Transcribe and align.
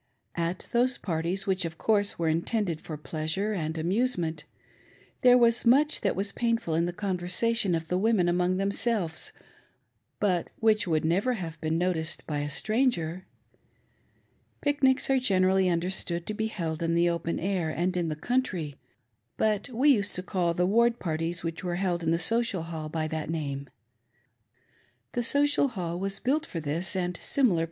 At 0.33 0.65
those 0.71 0.97
if)arties, 0.97 1.45
which, 1.45 1.63
of 1.63 1.77
course, 1.77 2.17
were 2.17 2.27
intended 2.27 2.81
for 2.81 2.97
pleasure 2.97 3.53
and 3.53 3.75
■ 3.75 3.79
amusetaent, 3.79 4.45
there 5.21 5.37
was 5.37 5.63
much 5.63 6.01
that 6.01 6.15
was 6.15 6.31
painful 6.31 6.73
in 6.73 6.87
the 6.87 6.91
conversation' 6.91 7.75
of 7.75 7.87
the 7.87 7.99
women 7.99 8.27
among 8.27 8.57
themselves, 8.57 9.31
but 10.19 10.49
which 10.57 10.87
would 10.87 11.05
never 11.05 11.33
have 11.33 11.61
been 11.61 11.77
noticed 11.77 12.25
by 12.25 12.39
a 12.39 12.49
stranger. 12.49 13.27
Pic 14.61 14.81
nics 14.81 15.07
are 15.11 15.19
generally 15.19 15.69
understood 15.69 16.25
to 16.25 16.33
be 16.33 16.47
held 16.47 16.81
in 16.81 16.95
the 16.95 17.07
open 17.07 17.39
air, 17.39 17.69
and 17.69 17.95
in 17.95 18.09
the 18.09 18.15
country; 18.15 18.77
but 19.37 19.69
we 19.69 19.91
used 19.91 20.15
to 20.15 20.23
call 20.23 20.55
the 20.55 20.65
ward 20.65 20.97
parties 20.97 21.43
which 21.43 21.63
were 21.63 21.75
held 21.75 22.01
in 22.01 22.09
the 22.09 22.17
Social 22.17 22.63
Hall 22.63 22.89
by 22.89 23.07
that 23.07 23.29
name. 23.29 23.69
The 25.11 25.21
Social 25.21 25.67
Hall 25.67 25.99
was 25.99 26.17
built 26.19 26.47
"for 26.47 26.59
this 26.59 26.95
and 26.95 27.15
similar.. 27.17 27.59